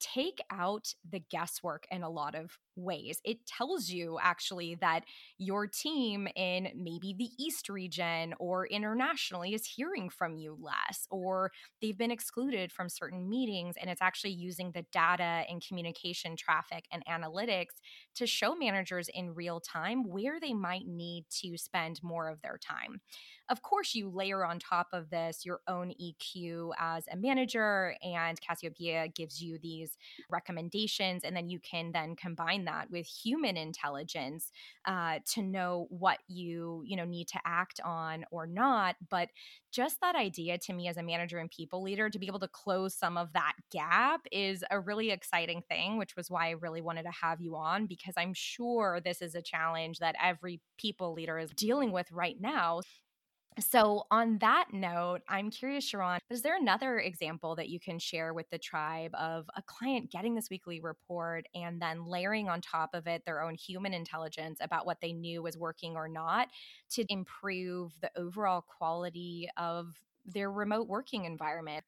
take 0.00 0.40
out 0.50 0.92
the 1.08 1.20
guesswork 1.30 1.86
in 1.90 2.02
a 2.02 2.10
lot 2.10 2.34
of 2.34 2.58
ways. 2.76 3.20
It 3.24 3.46
tells 3.46 3.88
you 3.88 4.18
actually 4.22 4.76
that 4.76 5.04
your 5.36 5.66
team 5.66 6.28
in 6.36 6.68
maybe 6.76 7.14
the 7.18 7.30
East 7.38 7.68
region 7.68 8.34
or 8.38 8.66
internationally 8.66 9.54
is 9.54 9.66
hearing 9.66 10.08
from 10.08 10.36
you 10.36 10.56
less, 10.60 11.06
or 11.10 11.50
they've 11.82 11.98
been 11.98 12.10
excluded 12.10 12.70
from 12.72 12.88
certain 12.88 13.28
meetings. 13.28 13.74
And 13.80 13.90
it's 13.90 14.02
actually 14.02 14.32
using 14.32 14.72
the 14.72 14.84
data 14.92 15.44
and 15.48 15.64
communication 15.66 16.36
traffic 16.36 16.84
and 16.92 17.04
analytics 17.06 17.80
to 18.16 18.26
show 18.26 18.54
managers 18.54 19.08
in 19.12 19.34
real 19.34 19.60
time 19.60 20.04
where 20.08 20.38
they 20.40 20.54
might 20.54 20.86
need 20.86 21.24
to 21.42 21.56
spend 21.56 22.00
more 22.02 22.28
of 22.28 22.40
their 22.42 22.58
time. 22.58 23.00
Of 23.50 23.62
course, 23.62 23.94
you 23.94 24.10
layer 24.10 24.44
on 24.44 24.58
top 24.58 24.88
of 24.92 25.10
this 25.10 25.46
your 25.46 25.60
own 25.66 25.94
EQ 26.00 26.72
as 26.78 27.04
a 27.10 27.16
manager, 27.16 27.96
and 28.02 28.38
Cassiopeia 28.40 29.08
gives 29.08 29.42
you 29.42 29.58
these 29.58 29.96
recommendations, 30.28 31.24
and 31.24 31.34
then 31.34 31.48
you 31.48 31.58
can 31.58 31.92
then 31.92 32.14
combine 32.14 32.66
that 32.66 32.90
with 32.90 33.06
human 33.06 33.56
intelligence 33.56 34.52
uh, 34.84 35.20
to 35.32 35.42
know 35.42 35.86
what 35.90 36.18
you 36.28 36.82
you 36.86 36.96
know 36.96 37.04
need 37.04 37.28
to 37.28 37.40
act 37.46 37.80
on 37.84 38.24
or 38.30 38.46
not. 38.46 38.96
But 39.08 39.30
just 39.72 40.00
that 40.00 40.14
idea 40.14 40.58
to 40.58 40.72
me 40.72 40.88
as 40.88 40.96
a 40.96 41.02
manager 41.02 41.38
and 41.38 41.50
people 41.50 41.82
leader 41.82 42.08
to 42.10 42.18
be 42.18 42.26
able 42.26 42.38
to 42.40 42.48
close 42.48 42.94
some 42.94 43.16
of 43.16 43.32
that 43.32 43.52
gap 43.70 44.22
is 44.32 44.64
a 44.70 44.80
really 44.80 45.10
exciting 45.10 45.62
thing, 45.68 45.98
which 45.98 46.16
was 46.16 46.30
why 46.30 46.48
I 46.48 46.50
really 46.50 46.80
wanted 46.80 47.04
to 47.04 47.10
have 47.10 47.40
you 47.40 47.56
on 47.56 47.86
because 47.86 48.14
I'm 48.16 48.34
sure 48.34 49.00
this 49.02 49.20
is 49.22 49.34
a 49.34 49.42
challenge 49.42 49.98
that 49.98 50.16
every 50.22 50.60
people 50.78 51.12
leader 51.12 51.38
is 51.38 51.50
dealing 51.50 51.92
with 51.92 52.10
right 52.12 52.36
now. 52.40 52.80
So, 53.60 54.04
on 54.10 54.38
that 54.38 54.72
note, 54.72 55.22
I'm 55.28 55.50
curious, 55.50 55.82
Sharon, 55.84 56.20
is 56.30 56.42
there 56.42 56.56
another 56.56 57.00
example 57.00 57.56
that 57.56 57.68
you 57.68 57.80
can 57.80 57.98
share 57.98 58.32
with 58.32 58.48
the 58.50 58.58
tribe 58.58 59.12
of 59.16 59.50
a 59.56 59.62
client 59.62 60.12
getting 60.12 60.34
this 60.36 60.48
weekly 60.48 60.80
report 60.80 61.46
and 61.54 61.82
then 61.82 62.04
layering 62.06 62.48
on 62.48 62.60
top 62.60 62.94
of 62.94 63.08
it 63.08 63.24
their 63.24 63.42
own 63.42 63.54
human 63.54 63.92
intelligence 63.94 64.58
about 64.60 64.86
what 64.86 65.00
they 65.00 65.12
knew 65.12 65.42
was 65.42 65.56
working 65.58 65.96
or 65.96 66.08
not 66.08 66.48
to 66.90 67.04
improve 67.12 67.92
the 68.00 68.10
overall 68.16 68.60
quality 68.62 69.48
of 69.56 69.96
their 70.24 70.52
remote 70.52 70.86
working 70.86 71.24
environment? 71.24 71.84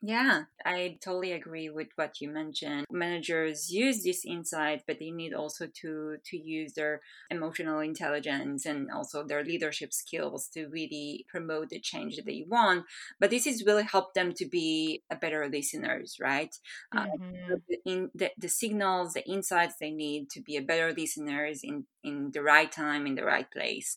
Yeah, 0.00 0.42
I 0.64 0.96
totally 1.02 1.32
agree 1.32 1.70
with 1.70 1.88
what 1.96 2.20
you 2.20 2.30
mentioned. 2.30 2.86
Managers 2.88 3.72
use 3.72 4.04
this 4.04 4.24
insight, 4.24 4.84
but 4.86 5.00
they 5.00 5.10
need 5.10 5.34
also 5.34 5.66
to 5.80 6.18
to 6.24 6.36
use 6.38 6.74
their 6.74 7.00
emotional 7.30 7.80
intelligence 7.80 8.64
and 8.64 8.92
also 8.92 9.24
their 9.26 9.42
leadership 9.42 9.92
skills 9.92 10.46
to 10.54 10.68
really 10.68 11.26
promote 11.28 11.70
the 11.70 11.80
change 11.80 12.14
that 12.14 12.26
they 12.26 12.44
want. 12.46 12.84
But 13.18 13.30
this 13.30 13.44
is 13.44 13.66
really 13.66 13.82
help 13.82 14.14
them 14.14 14.32
to 14.34 14.46
be 14.46 15.02
a 15.10 15.16
better 15.16 15.48
listeners, 15.48 16.18
right? 16.20 16.54
Uh, 16.96 17.06
mm-hmm. 17.06 17.54
Uh, 17.54 17.76
in 17.84 18.10
the, 18.14 18.30
the 18.38 18.48
signals, 18.48 19.14
the 19.14 19.28
insights 19.28 19.74
they 19.80 19.90
need 19.90 20.30
to 20.30 20.40
be 20.40 20.56
a 20.56 20.62
better 20.62 20.92
listeners 20.96 21.62
in 21.64 21.86
in 22.04 22.30
the 22.30 22.42
right 22.42 22.70
time, 22.70 23.04
in 23.04 23.16
the 23.16 23.24
right 23.24 23.50
place 23.50 23.96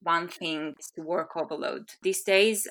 one 0.00 0.28
thing 0.28 0.74
is 0.78 0.90
to 0.94 1.02
work 1.02 1.36
overload. 1.36 1.90
These 2.02 2.22
days, 2.22 2.68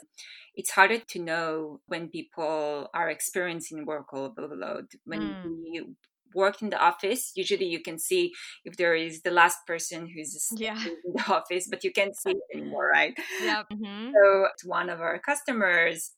it's 0.58 0.72
harder 0.72 0.98
to 0.98 1.20
know 1.20 1.80
when 1.86 2.10
people 2.10 2.90
are 2.94 3.10
experiencing 3.10 3.86
work 3.86 4.12
overload. 4.12 4.88
When 5.06 5.22
mm. 5.22 5.56
you 5.72 5.96
work 6.34 6.62
in 6.64 6.72
the 6.72 6.80
office, 6.80 7.32
usually 7.36 7.68
you 7.68 7.82
can 7.82 8.00
see 8.00 8.34
if 8.66 8.76
there 8.76 8.96
is 8.96 9.22
the 9.22 9.32
last 9.32 9.60
person 9.68 10.08
who's 10.08 10.50
yeah. 10.58 10.84
in 10.84 11.14
the 11.14 11.24
office, 11.34 11.68
but 11.70 11.84
you 11.84 11.92
can't 11.92 12.16
see 12.16 12.32
it 12.32 12.58
anymore, 12.58 12.90
right? 12.92 13.14
Yeah. 13.42 13.64
Mm-hmm. 13.72 14.12
So, 14.14 14.48
one 14.66 14.90
of 14.90 15.00
our 15.00 15.20
customers, 15.20 16.14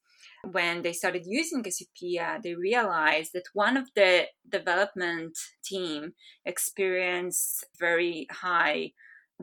when 0.52 0.84
they 0.84 0.94
started 0.94 1.24
using 1.26 1.62
Cassiopeia, 1.62 2.40
they 2.42 2.56
realized 2.56 3.32
that 3.34 3.44
one 3.54 3.76
of 3.76 3.90
the 3.94 4.28
development 4.48 5.38
team 5.66 6.14
experienced 6.46 7.66
very 7.78 8.26
high 8.32 8.94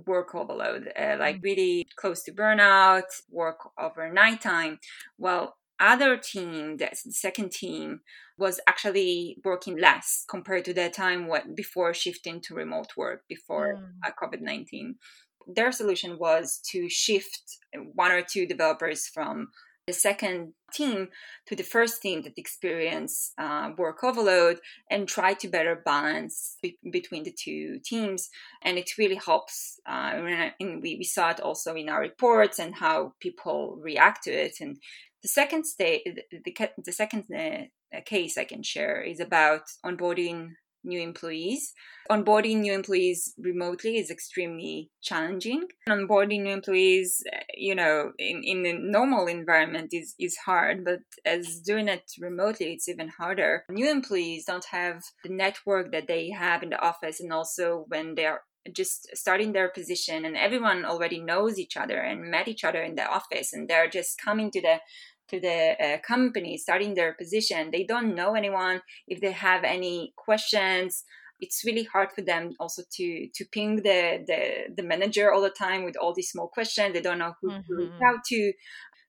work 0.05 0.35
overload, 0.35 0.93
uh, 0.99 1.17
like 1.19 1.37
mm. 1.37 1.45
really 1.45 1.87
close 1.97 2.23
to 2.25 2.33
burnout, 2.33 3.05
work 3.31 3.59
over 3.79 4.13
night 4.13 4.41
time. 4.43 4.79
Well, 5.17 5.57
other 5.79 6.17
team, 6.17 6.77
that's 6.77 7.03
the 7.03 7.13
second 7.13 7.53
team, 7.53 8.01
was 8.39 8.61
actually 8.67 9.39
working 9.45 9.79
less 9.79 10.25
compared 10.29 10.65
to 10.67 10.75
the 10.75 10.89
time 10.91 11.27
what 11.27 11.55
before 11.55 11.95
shifting 11.95 12.41
to 12.43 12.55
remote 12.55 12.97
work 12.97 13.23
before 13.29 13.77
mm. 13.77 14.07
uh, 14.07 14.11
COVID 14.23 14.41
nineteen. 14.41 14.97
Their 15.47 15.73
solution 15.73 16.19
was 16.19 16.61
to 16.71 16.89
shift 16.89 17.59
one 17.95 18.11
or 18.11 18.23
two 18.23 18.47
developers 18.47 19.07
from 19.07 19.49
the 19.87 19.93
second 19.93 20.53
team 20.73 21.09
to 21.47 21.55
the 21.55 21.63
first 21.63 22.03
team 22.03 22.23
that 22.23 22.37
experience 22.37 23.33
uh, 23.39 23.71
work 23.79 24.03
overload 24.03 24.59
and 24.91 25.07
try 25.07 25.33
to 25.33 25.49
better 25.49 25.81
balance 25.85 26.57
be- 26.61 26.79
between 26.91 27.23
the 27.23 27.33
two 27.33 27.79
teams. 27.85 28.29
And 28.63 28.79
it 28.79 28.99
really 28.99 29.15
helps 29.15 29.79
uh, 29.89 30.53
and 30.61 30.83
we, 30.83 30.97
we 30.97 31.05
saw 31.05 31.31
it 31.31 31.41
also 31.41 31.75
in 31.75 31.89
our 31.89 32.01
reports 32.01 32.59
and 32.59 32.75
how 32.75 33.13
people 33.21 33.79
react 33.81 34.25
to 34.25 34.33
it. 34.33 34.57
And 34.61 34.79
the 35.23 35.29
second 35.29 35.67
state 35.67 36.03
the, 36.31 36.71
the, 36.85 36.93
second 36.93 37.25
uh, 37.35 38.01
case 38.05 38.39
i 38.39 38.45
can 38.45 38.63
share 38.63 39.01
is 39.03 39.19
about 39.19 39.63
onboarding 39.85 40.51
new 40.87 41.01
employees. 41.01 41.73
Onboarding 42.11 42.61
new 42.61 42.73
employees 42.73 43.35
remotely 43.37 43.97
is 43.97 44.11
extremely 44.11 44.91
challenging. 45.03 45.65
Onboarding 45.89 46.43
new 46.43 46.53
employees, 46.53 47.23
eh, 47.33 47.43
you 47.55 47.75
know, 47.75 48.13
in, 48.19 48.43
in 48.45 48.63
the 48.63 48.73
normal 48.73 49.27
environment 49.27 49.91
is, 49.93 50.15
is 50.19 50.37
hard, 50.37 50.85
but 50.85 51.01
as 51.25 51.61
doing 51.61 51.89
it 51.89 52.05
remotely, 52.21 52.73
it's 52.73 52.89
even 52.89 53.09
harder. 53.09 53.65
New 53.69 53.91
employees 53.91 54.45
don't 54.45 54.67
have 54.67 55.03
the 55.25 55.31
network 55.31 55.91
that 55.93 56.07
they 56.07 56.31
have 56.31 56.63
in 56.63 56.71
the 56.71 56.81
office, 56.81 57.21
and 57.21 57.33
also 57.33 57.85
when 57.89 58.15
they're 58.15 58.43
just 58.73 59.09
starting 59.15 59.53
their 59.53 59.69
position 59.69 60.25
and 60.25 60.37
everyone 60.37 60.85
already 60.85 61.21
knows 61.21 61.59
each 61.59 61.77
other 61.77 61.99
and 61.99 62.31
met 62.31 62.49
each 62.49 62.65
other 62.65 62.83
in 62.83 62.95
the 62.97 63.07
office 63.07 63.53
and 63.53 63.69
they're 63.69 63.89
just 63.89 64.21
coming 64.21 64.51
to 64.51 64.61
the 64.61 64.79
to 65.29 65.41
the 65.41 65.77
uh, 65.83 65.99
company 66.07 66.57
starting 66.57 66.95
their 66.95 67.15
position 67.15 67.71
they 67.71 67.85
don't 67.85 68.15
know 68.15 68.35
anyone 68.35 68.81
if 69.07 69.21
they 69.21 69.33
have 69.33 69.65
any 69.65 70.13
questions 70.17 71.05
it's 71.41 71.65
really 71.65 71.85
hard 71.85 72.11
for 72.13 72.23
them 72.23 72.53
also 72.59 72.83
to 72.91 73.29
to 73.35 73.45
ping 73.47 73.77
the 73.77 74.25
the, 74.27 74.75
the 74.75 74.83
manager 74.83 75.33
all 75.33 75.43
the 75.43 75.51
time 75.51 75.85
with 75.85 75.97
all 75.97 76.15
these 76.15 76.31
small 76.31 76.49
questions 76.49 76.93
they 76.93 77.01
don't 77.01 77.19
know 77.19 77.35
who 77.41 77.51
mm-hmm. 77.51 77.61
to 77.67 77.75
reach 77.77 77.91
mm-hmm. 77.91 78.05
out 78.05 78.25
to 78.25 78.53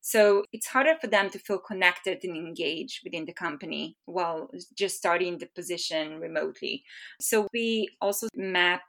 so 0.01 0.43
it's 0.53 0.67
harder 0.67 0.95
for 1.01 1.07
them 1.07 1.29
to 1.29 1.39
feel 1.39 1.59
connected 1.59 2.19
and 2.24 2.36
engaged 2.36 3.01
within 3.03 3.25
the 3.25 3.33
company 3.33 3.97
while 4.05 4.50
just 4.75 4.97
starting 4.97 5.38
the 5.38 5.47
position 5.55 6.19
remotely 6.19 6.83
so 7.19 7.47
we 7.53 7.89
also 8.01 8.27
map 8.36 8.83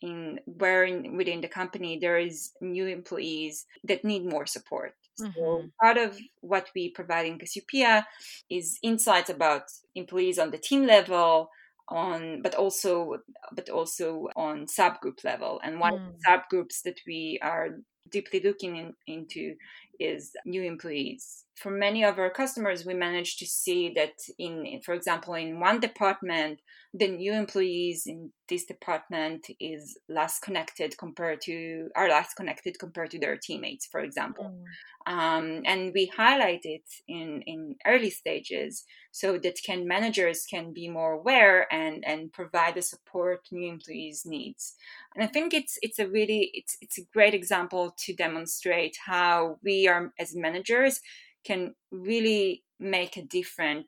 in 0.00 0.40
where 0.46 0.84
in, 0.84 1.16
within 1.16 1.40
the 1.40 1.48
company 1.48 1.98
there 2.00 2.18
is 2.18 2.52
new 2.60 2.86
employees 2.86 3.66
that 3.84 4.04
need 4.04 4.24
more 4.24 4.46
support 4.46 4.94
Mm-hmm. 5.20 5.32
So 5.38 5.64
part 5.80 5.98
of 5.98 6.18
what 6.40 6.70
we 6.74 6.90
provide 6.90 7.26
in 7.26 7.38
Cassiopeia 7.38 8.06
is 8.48 8.78
insights 8.82 9.30
about 9.30 9.64
employees 9.94 10.38
on 10.38 10.50
the 10.50 10.58
team 10.58 10.86
level, 10.86 11.50
on 11.88 12.40
but 12.42 12.54
also 12.54 13.16
but 13.52 13.68
also 13.68 14.28
on 14.36 14.66
subgroup 14.66 15.24
level. 15.24 15.60
And 15.62 15.80
one 15.80 15.94
mm. 15.94 15.96
of 15.96 16.12
the 16.12 16.18
mm. 16.18 16.28
subgroups 16.28 16.82
that 16.84 17.00
we 17.06 17.38
are 17.42 17.70
deeply 18.10 18.40
looking 18.40 18.76
in, 18.76 18.94
into 19.06 19.54
is 19.98 20.32
new 20.44 20.62
employees. 20.62 21.44
For 21.60 21.70
many 21.70 22.04
of 22.04 22.18
our 22.18 22.30
customers, 22.30 22.86
we 22.86 22.94
managed 22.94 23.38
to 23.40 23.46
see 23.46 23.92
that 23.94 24.14
in, 24.38 24.80
for 24.82 24.94
example, 24.94 25.34
in 25.34 25.60
one 25.60 25.78
department, 25.78 26.60
the 26.94 27.06
new 27.06 27.34
employees 27.34 28.04
in 28.06 28.32
this 28.48 28.64
department 28.64 29.46
is 29.60 29.98
less 30.08 30.38
connected 30.38 30.96
compared 30.98 31.40
to 31.42 31.88
are 31.94 32.08
less 32.08 32.32
connected 32.34 32.78
compared 32.78 33.10
to 33.10 33.18
their 33.18 33.36
teammates, 33.36 33.86
for 33.86 34.00
example. 34.00 34.52
Mm. 34.52 34.64
Um, 35.06 35.62
and 35.66 35.92
we 35.94 36.06
highlight 36.06 36.64
it 36.64 36.88
in 37.06 37.42
in 37.42 37.76
early 37.86 38.10
stages 38.10 38.84
so 39.12 39.38
that 39.38 39.58
can 39.64 39.86
managers 39.86 40.46
can 40.50 40.72
be 40.72 40.88
more 40.88 41.12
aware 41.12 41.72
and 41.72 42.04
and 42.04 42.32
provide 42.32 42.74
the 42.74 42.82
support 42.82 43.46
new 43.52 43.70
employees 43.70 44.22
needs. 44.24 44.74
And 45.14 45.22
I 45.22 45.26
think 45.26 45.54
it's 45.54 45.78
it's 45.82 45.98
a 45.98 46.08
really 46.08 46.50
it's 46.54 46.76
it's 46.80 46.98
a 46.98 47.06
great 47.12 47.34
example 47.34 47.94
to 48.04 48.14
demonstrate 48.14 48.96
how 49.06 49.58
we 49.62 49.88
are 49.88 50.12
as 50.18 50.34
managers 50.34 51.00
can 51.44 51.74
really 51.90 52.64
make 52.78 53.16
a 53.16 53.22
difference 53.22 53.86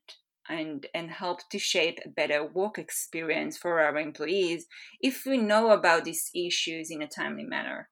and 0.48 0.86
and 0.94 1.10
help 1.10 1.40
to 1.50 1.58
shape 1.58 1.98
a 2.04 2.08
better 2.08 2.44
work 2.44 2.78
experience 2.78 3.56
for 3.56 3.80
our 3.80 3.96
employees 3.96 4.66
if 5.00 5.24
we 5.24 5.38
know 5.38 5.70
about 5.70 6.04
these 6.04 6.30
issues 6.34 6.90
in 6.90 7.00
a 7.00 7.06
timely 7.06 7.44
manner 7.44 7.88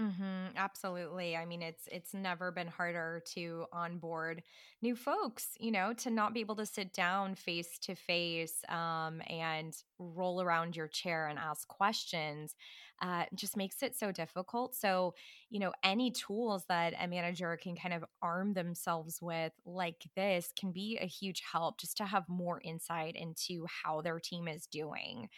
Mm-hmm, 0.00 0.56
absolutely. 0.56 1.36
I 1.36 1.44
mean, 1.44 1.60
it's 1.60 1.86
it's 1.92 2.14
never 2.14 2.50
been 2.50 2.66
harder 2.66 3.22
to 3.34 3.66
onboard 3.74 4.42
new 4.80 4.96
folks. 4.96 5.48
You 5.60 5.70
know, 5.70 5.92
to 5.94 6.08
not 6.10 6.32
be 6.32 6.40
able 6.40 6.56
to 6.56 6.64
sit 6.64 6.94
down 6.94 7.34
face 7.34 7.78
to 7.80 7.94
face 7.94 8.64
and 8.70 9.74
roll 9.98 10.40
around 10.40 10.76
your 10.76 10.88
chair 10.88 11.28
and 11.28 11.38
ask 11.38 11.68
questions 11.68 12.54
uh, 13.02 13.24
just 13.34 13.56
makes 13.56 13.82
it 13.82 13.94
so 13.96 14.12
difficult. 14.12 14.74
So, 14.74 15.14
you 15.50 15.58
know, 15.60 15.72
any 15.82 16.10
tools 16.10 16.64
that 16.68 16.94
a 16.98 17.06
manager 17.08 17.58
can 17.60 17.76
kind 17.76 17.94
of 17.94 18.04
arm 18.22 18.54
themselves 18.54 19.18
with, 19.20 19.52
like 19.66 20.04
this, 20.16 20.52
can 20.58 20.72
be 20.72 20.98
a 21.00 21.06
huge 21.06 21.42
help 21.52 21.78
just 21.80 21.96
to 21.98 22.04
have 22.06 22.28
more 22.28 22.60
insight 22.64 23.16
into 23.16 23.66
how 23.84 24.00
their 24.00 24.20
team 24.20 24.46
is 24.48 24.66
doing. 24.66 25.28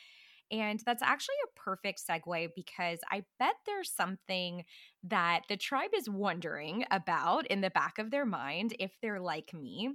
And 0.50 0.80
that's 0.84 1.02
actually 1.02 1.36
a 1.44 1.60
perfect 1.60 2.02
segue 2.08 2.50
because 2.54 2.98
I 3.10 3.24
bet 3.38 3.54
there's 3.66 3.90
something 3.90 4.64
that 5.04 5.42
the 5.48 5.56
tribe 5.56 5.90
is 5.96 6.08
wondering 6.08 6.84
about 6.90 7.46
in 7.48 7.60
the 7.60 7.70
back 7.70 7.98
of 7.98 8.10
their 8.10 8.26
mind 8.26 8.74
if 8.78 8.92
they're 9.00 9.20
like 9.20 9.52
me. 9.54 9.94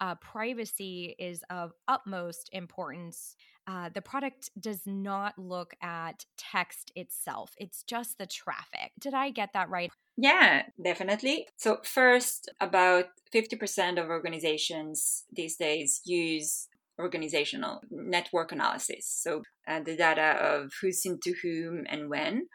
Uh, 0.00 0.16
privacy 0.16 1.14
is 1.18 1.44
of 1.48 1.72
utmost 1.86 2.50
importance. 2.52 3.36
Uh, 3.68 3.88
the 3.94 4.02
product 4.02 4.50
does 4.58 4.80
not 4.84 5.38
look 5.38 5.74
at 5.80 6.26
text 6.36 6.90
itself, 6.96 7.54
it's 7.56 7.84
just 7.84 8.18
the 8.18 8.26
traffic. 8.26 8.90
Did 8.98 9.14
I 9.14 9.30
get 9.30 9.52
that 9.52 9.70
right? 9.70 9.92
Yeah, 10.16 10.62
definitely. 10.82 11.46
So, 11.56 11.78
first, 11.84 12.50
about 12.60 13.06
50% 13.32 14.02
of 14.02 14.08
organizations 14.08 15.24
these 15.32 15.56
days 15.56 16.00
use 16.04 16.68
organizational 17.02 17.80
network 17.90 18.52
analysis. 18.52 19.06
So 19.06 19.42
uh, 19.68 19.80
the 19.80 19.96
data 19.96 20.36
of 20.40 20.70
who's 20.80 20.98
seen 20.98 21.18
to 21.22 21.34
whom 21.42 21.84
and 21.88 22.08
when. 22.08 22.46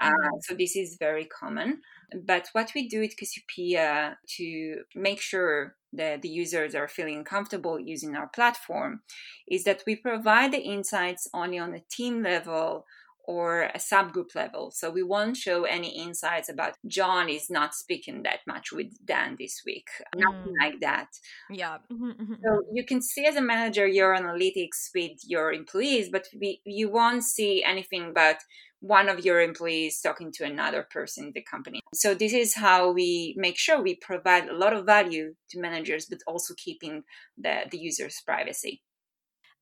Uh, 0.00 0.10
mm-hmm. 0.10 0.28
so 0.42 0.54
this 0.54 0.76
is 0.76 0.96
very 0.98 1.24
common. 1.24 1.80
But 2.24 2.48
what 2.52 2.72
we 2.74 2.88
do 2.88 3.02
at 3.02 3.16
Cassiopeia 3.16 4.18
to 4.36 4.76
make 4.94 5.20
sure 5.20 5.74
that 5.92 6.22
the 6.22 6.28
users 6.28 6.74
are 6.74 6.88
feeling 6.88 7.24
comfortable 7.24 7.80
using 7.80 8.14
our 8.14 8.28
platform 8.28 9.00
is 9.48 9.64
that 9.64 9.82
we 9.86 9.96
provide 9.96 10.52
the 10.52 10.58
insights 10.58 11.26
only 11.32 11.58
on 11.58 11.74
a 11.74 11.82
team 11.90 12.22
level 12.22 12.84
or 13.26 13.64
a 13.64 13.78
subgroup 13.78 14.34
level. 14.34 14.70
So 14.70 14.90
we 14.90 15.02
won't 15.02 15.36
show 15.36 15.64
any 15.64 16.00
insights 16.00 16.48
about 16.48 16.74
John 16.86 17.28
is 17.28 17.50
not 17.50 17.74
speaking 17.74 18.22
that 18.22 18.40
much 18.46 18.72
with 18.72 18.92
Dan 19.04 19.36
this 19.38 19.62
week. 19.66 19.88
Mm. 20.14 20.20
Nothing 20.20 20.54
like 20.60 20.80
that. 20.80 21.08
Yeah. 21.50 21.78
Mm-hmm, 21.92 22.10
mm-hmm, 22.10 22.34
so 22.44 22.50
mm-hmm. 22.50 22.76
you 22.76 22.84
can 22.84 23.02
see 23.02 23.26
as 23.26 23.36
a 23.36 23.40
manager 23.40 23.86
your 23.86 24.16
analytics 24.16 24.90
with 24.94 25.18
your 25.24 25.52
employees, 25.52 26.08
but 26.10 26.28
we, 26.40 26.60
you 26.64 26.88
won't 26.88 27.24
see 27.24 27.64
anything 27.64 28.10
about 28.10 28.36
one 28.80 29.08
of 29.08 29.24
your 29.24 29.40
employees 29.40 30.00
talking 30.00 30.30
to 30.30 30.44
another 30.44 30.86
person 30.90 31.26
in 31.26 31.32
the 31.32 31.42
company. 31.42 31.80
So 31.94 32.14
this 32.14 32.32
is 32.32 32.54
how 32.54 32.92
we 32.92 33.34
make 33.36 33.58
sure 33.58 33.82
we 33.82 33.96
provide 33.96 34.48
a 34.48 34.56
lot 34.56 34.74
of 34.74 34.86
value 34.86 35.34
to 35.50 35.60
managers, 35.60 36.06
but 36.06 36.20
also 36.26 36.54
keeping 36.56 37.02
the, 37.36 37.62
the 37.70 37.78
user's 37.78 38.20
privacy. 38.24 38.82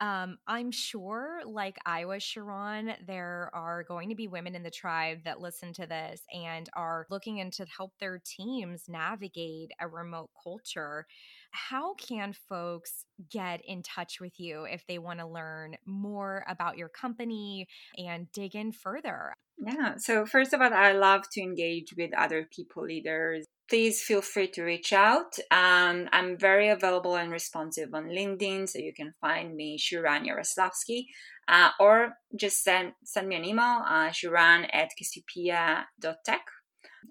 Um, 0.01 0.39
I'm 0.47 0.71
sure, 0.73 1.41
like 1.47 1.77
I 1.87 2.05
was, 2.05 2.23
Sharon, 2.23 2.95
there 3.07 3.51
are 3.55 3.85
going 3.85 4.09
to 4.09 4.15
be 4.15 4.29
women 4.29 4.55
in 4.55 4.63
the 4.63 4.71
tribe 4.71 5.19
that 5.25 5.41
listen 5.41 5.73
to 5.75 5.87
this 5.87 6.21
and 6.33 6.69
are 6.75 7.07
looking 7.11 7.39
into 7.39 7.65
help 7.65 7.93
their 8.01 8.21
teams 8.25 8.85
navigate 8.89 9.71
a 9.81 9.87
remote 9.87 10.31
culture. 10.43 11.07
How 11.53 11.95
can 11.95 12.35
folks 12.49 13.05
get 13.31 13.61
in 13.65 13.83
touch 13.83 14.21
with 14.21 14.41
you 14.41 14.65
if 14.65 14.85
they 14.87 14.99
want 14.99 15.21
to 15.21 15.27
learn 15.27 15.77
more 15.87 16.45
about 16.49 16.77
your 16.77 16.89
company 16.89 17.69
and 17.97 18.31
dig 18.33 18.57
in 18.57 18.73
further? 18.73 19.35
Yeah. 19.65 19.97
So, 19.99 20.27
first 20.27 20.53
of 20.53 20.61
all, 20.61 20.75
I 20.75 20.93
love 20.93 21.31
to 21.33 21.41
engage 21.41 21.95
with 21.97 22.13
other 22.19 22.49
people 22.51 22.85
leaders 22.85 23.47
please 23.69 24.03
feel 24.03 24.21
free 24.21 24.49
to 24.49 24.63
reach 24.63 24.93
out. 24.93 25.39
Um, 25.51 26.09
I'm 26.13 26.39
very 26.39 26.69
available 26.69 27.17
and 27.17 27.31
responsive 27.31 27.95
on 27.95 28.07
LinkedIn, 28.07 28.69
so 28.69 28.79
you 28.79 28.93
can 28.95 29.15
find 29.21 29.55
me, 29.55 29.79
Sharon 29.79 30.25
Yaroslavsky, 30.25 31.07
uh, 31.49 31.71
or 31.81 32.15
just 32.39 32.63
send, 32.63 32.93
send 33.05 33.29
me 33.29 33.37
an 33.37 33.45
email, 33.45 33.83
uh, 33.87 34.11
sharon 34.11 34.65
at 34.67 34.91
cassiopeia.tech, 34.99 36.45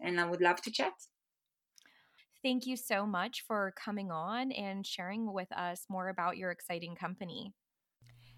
and 0.02 0.20
I 0.20 0.26
would 0.26 0.42
love 0.42 0.62
to 0.62 0.72
chat. 0.72 0.94
Thank 2.44 2.66
you 2.66 2.76
so 2.76 3.06
much 3.06 3.44
for 3.48 3.74
coming 3.84 4.12
on 4.12 4.52
and 4.52 4.86
sharing 4.86 5.34
with 5.34 5.52
us 5.54 5.86
more 5.90 6.10
about 6.10 6.38
your 6.38 6.52
exciting 6.52 6.96
company. 6.96 7.54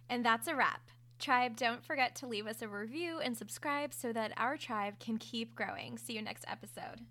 And 0.09 0.23
that's 0.23 0.47
a 0.47 0.55
wrap. 0.55 0.81
Tribe, 1.17 1.55
don't 1.55 1.83
forget 1.83 2.15
to 2.17 2.27
leave 2.27 2.45
us 2.45 2.61
a 2.61 2.67
review 2.67 3.19
and 3.19 3.35
subscribe 3.35 3.93
so 3.93 4.13
that 4.13 4.33
our 4.37 4.57
tribe 4.57 4.99
can 4.99 5.17
keep 5.17 5.55
growing. 5.55 5.97
See 5.97 6.13
you 6.13 6.21
next 6.21 6.45
episode. 6.47 7.01